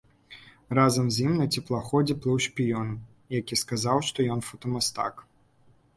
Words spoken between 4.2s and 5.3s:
ён фотамастак.